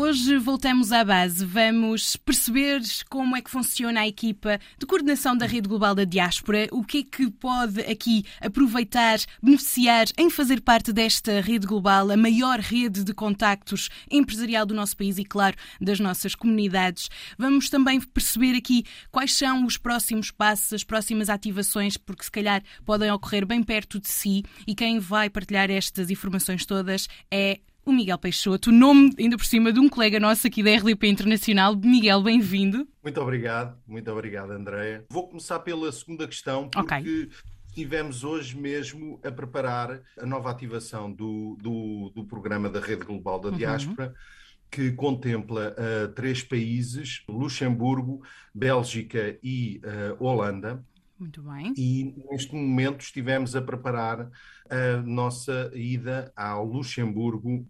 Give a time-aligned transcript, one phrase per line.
[0.00, 1.44] Hoje voltamos à base.
[1.44, 6.68] Vamos perceber como é que funciona a equipa de coordenação da Rede Global da Diáspora,
[6.70, 12.16] o que é que pode aqui aproveitar, beneficiar em fazer parte desta rede global, a
[12.16, 17.10] maior rede de contactos empresarial do nosso país e, claro, das nossas comunidades.
[17.36, 22.62] Vamos também perceber aqui quais são os próximos passos, as próximas ativações, porque se calhar
[22.84, 27.58] podem ocorrer bem perto de si e quem vai partilhar estas informações todas é
[27.90, 31.74] o Miguel Peixoto, nome ainda por cima de um colega nosso aqui da RDP Internacional.
[31.74, 32.86] Miguel, bem-vindo.
[33.02, 35.04] Muito obrigado, muito obrigado, Andréia.
[35.10, 37.30] Vou começar pela segunda questão, porque okay.
[37.68, 43.40] estivemos hoje mesmo a preparar a nova ativação do, do, do programa da Rede Global
[43.40, 43.56] da uhum.
[43.56, 44.08] Diáspora.
[44.08, 44.38] Uhum
[44.70, 48.22] que contempla uh, três países: Luxemburgo,
[48.54, 50.84] Bélgica e uh, Holanda.
[51.18, 51.74] Muito bem.
[51.76, 54.30] E neste momento estivemos a preparar
[54.70, 57.66] a nossa ida ao Luxemburgo,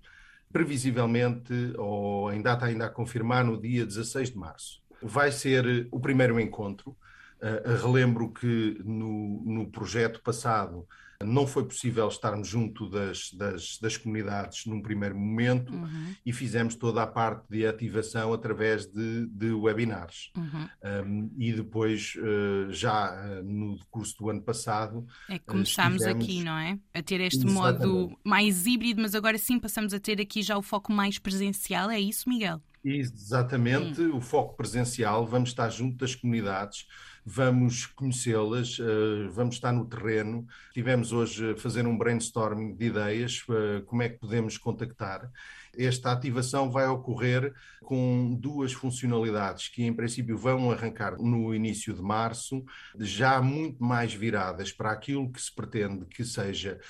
[0.53, 4.83] previsivelmente, ou em data ainda a confirmar, no dia 16 de março.
[5.03, 6.97] Vai ser o primeiro encontro.
[7.41, 10.87] Uh, relembro que no, no projeto passado
[11.25, 16.15] não foi possível estarmos junto das, das, das comunidades num primeiro momento uhum.
[16.25, 20.31] e fizemos toda a parte de ativação através de, de webinars.
[20.37, 20.69] Uhum.
[21.05, 25.05] Um, e depois, uh, já uh, no curso do ano passado.
[25.29, 26.25] É que começámos estivemos...
[26.25, 26.79] aqui, não é?
[26.95, 27.85] A ter este Exatamente.
[27.87, 31.91] modo mais híbrido, mas agora sim passamos a ter aqui já o foco mais presencial.
[31.91, 32.63] É isso, Miguel?
[32.85, 34.17] Exatamente, hum.
[34.17, 35.27] o foco presencial.
[35.27, 36.87] Vamos estar junto das comunidades
[37.29, 40.47] vamos conhecê-las, uh, vamos estar no terreno.
[40.73, 45.31] Tivemos hoje a fazer um brainstorming de ideias, uh, como é que podemos contactar.
[45.77, 47.53] Esta ativação vai ocorrer
[47.85, 52.65] com duas funcionalidades que, em princípio, vão arrancar no início de março,
[52.99, 56.81] já muito mais viradas para aquilo que se pretende que seja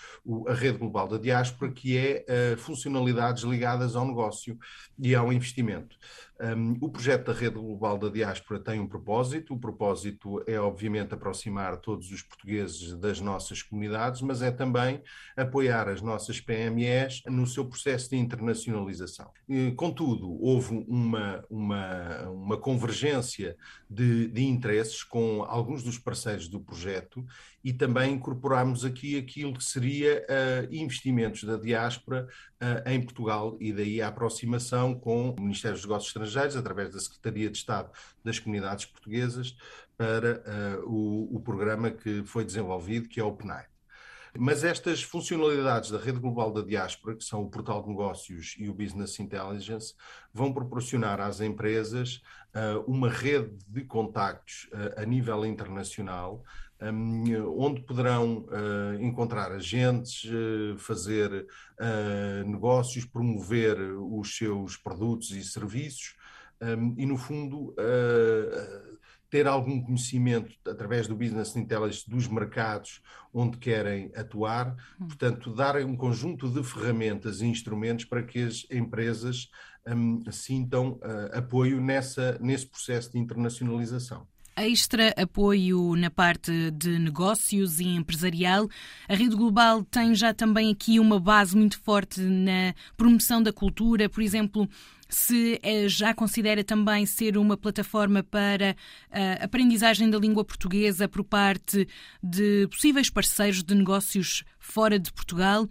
[0.47, 4.57] a rede global da diáspora, que é uh, funcionalidades ligadas ao negócio
[4.99, 5.97] e ao investimento.
[6.41, 9.55] Um, o projeto da Rede Global da Diáspora tem um propósito.
[9.55, 15.03] O propósito é, obviamente, aproximar todos os portugueses das nossas comunidades, mas é também
[15.37, 19.31] apoiar as nossas PMEs no seu processo de internacionalização.
[19.49, 23.57] E, contudo, houve uma, uma, uma convergência
[23.91, 27.27] de, de interesses com alguns dos parceiros do projeto
[27.65, 32.29] e também incorporamos aqui aquilo que seria uh, investimentos da diáspora
[32.87, 37.49] em Portugal e daí a aproximação com o Ministério dos Negócios Estrangeiros, através da Secretaria
[37.49, 37.91] de Estado
[38.25, 39.57] das Comunidades Portuguesas,
[39.97, 40.43] para
[40.81, 43.67] uh, o, o, programa que foi desenvolvido, que é o PNAE.
[44.41, 48.69] Mas estas funcionalidades da Rede Global da Diáspora, que são o Portal de Negócios e
[48.69, 49.95] o Business Intelligence,
[50.33, 52.23] vão proporcionar às empresas
[52.55, 56.45] uh, uma rede de contactos uh, a nível internacional,
[56.81, 60.31] um, onde poderão uh, encontrar agentes,
[60.79, 61.45] fazer
[62.47, 66.15] negócios, promover os seus produtos e serviços
[66.61, 67.75] um, e, no fundo,
[69.31, 73.03] ter algum conhecimento através do business intelligence dos mercados
[73.33, 75.09] onde querem atuar, hum.
[75.09, 79.51] portanto, dar um conjunto de ferramentas e instrumentos para que as empresas
[79.87, 80.99] um, sintam
[81.33, 84.27] apoio nessa, nesse processo de internacionalização
[84.59, 88.69] extra apoio na parte de negócios e empresarial.
[89.09, 94.09] A Rede Global tem já também aqui uma base muito forte na promoção da cultura,
[94.09, 94.69] por exemplo.
[95.09, 98.77] Se eh, já considera também ser uma plataforma para
[99.11, 101.89] a eh, aprendizagem da língua portuguesa por parte
[102.23, 105.67] de possíveis parceiros de negócios fora de Portugal,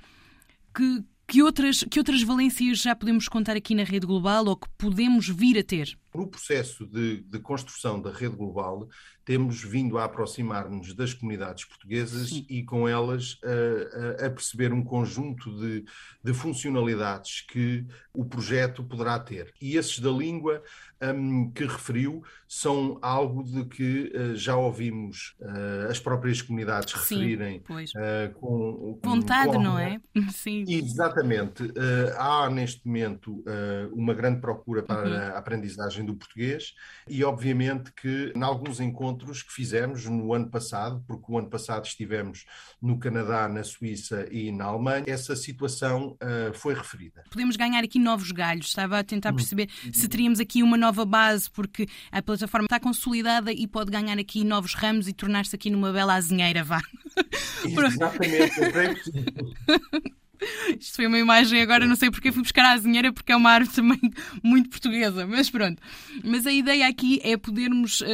[0.75, 4.67] que, que, outras, que outras valências já podemos contar aqui na rede global ou que
[4.77, 5.97] podemos vir a ter?
[6.13, 8.87] No processo de, de, construção da rede global,
[9.23, 12.45] temos vindo a aproximar-nos das comunidades portuguesas Sim.
[12.49, 15.83] e com elas a, a, perceber um conjunto de,
[16.23, 19.53] de, funcionalidades que o projeto poderá ter.
[19.61, 20.63] E esses da língua
[21.01, 27.15] um, que referiu são algo de que uh, já ouvimos uh, as próprias comunidades Sim,
[27.15, 29.99] referirem uh, com, com, vontade, com não é?
[30.31, 30.63] Sim.
[30.67, 31.71] Exatamente.
[32.17, 33.43] há neste momento
[33.91, 35.15] uma grande procura para uhum.
[35.15, 36.73] a aprendizagem do português
[37.07, 41.85] e obviamente que em alguns encontros que fizemos no ano passado, porque o ano passado
[41.85, 42.45] estivemos
[42.81, 47.23] no Canadá, na Suíça e na Alemanha, essa situação uh, foi referida.
[47.29, 49.35] Podemos ganhar aqui novos galhos, estava a tentar hum.
[49.35, 49.93] perceber uhum.
[49.93, 54.43] se teríamos aqui uma nova base, porque a plataforma está consolidada e pode ganhar aqui
[54.43, 56.81] novos ramos e tornar-se aqui numa bela azinheira, vá.
[57.65, 60.17] Exatamente, é
[60.79, 63.51] Isto foi uma imagem agora, não sei porque fui buscar a azinheira, porque é uma
[63.51, 63.99] árvore também
[64.43, 65.81] muito portuguesa, mas pronto.
[66.23, 68.05] Mas a ideia aqui é podermos uh,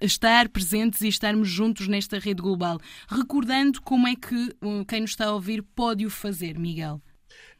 [0.00, 2.78] estar presentes e estarmos juntos nesta rede global,
[3.08, 7.00] recordando como é que uh, quem nos está a ouvir pode o fazer, Miguel.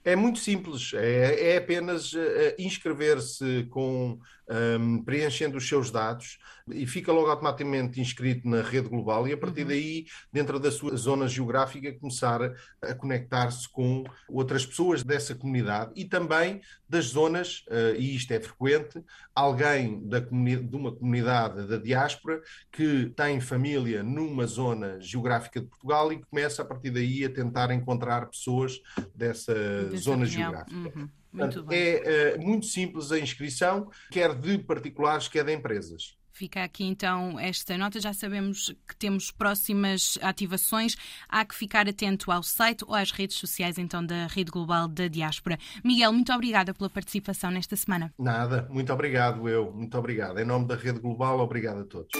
[0.03, 2.19] É muito simples, é, é apenas uh,
[2.59, 4.19] inscrever-se com
[4.51, 6.39] um, preenchendo os seus dados
[6.73, 9.69] e fica logo automaticamente inscrito na rede global e a partir uhum.
[9.69, 12.53] daí, dentro da sua zona geográfica, começar
[12.83, 18.41] a conectar-se com outras pessoas dessa comunidade e também das zonas, uh, e isto é
[18.41, 19.03] frequente,
[19.35, 26.13] alguém da de uma comunidade da diáspora que tem família numa zona geográfica de Portugal
[26.13, 28.81] e começa a partir daí a tentar encontrar pessoas
[29.15, 29.55] dessa
[29.97, 30.77] zona geográfica.
[30.77, 31.09] Uhum.
[31.31, 36.19] Portanto, é uh, muito simples a inscrição, quer de particulares, quer de empresas.
[36.33, 38.01] Fica aqui então esta nota.
[38.01, 40.97] Já sabemos que temos próximas ativações.
[41.29, 45.07] Há que ficar atento ao site ou às redes sociais então da Rede Global da
[45.07, 45.59] Diáspora.
[45.85, 48.11] Miguel, muito obrigada pela participação nesta semana.
[48.19, 49.71] Nada, muito obrigado eu.
[49.71, 50.39] Muito obrigado.
[50.39, 52.13] Em nome da Rede Global, obrigado a todos.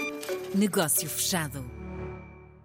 [0.55, 1.80] Negócio fechado.